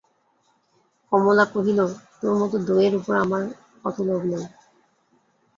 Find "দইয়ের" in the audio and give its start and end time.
2.67-2.93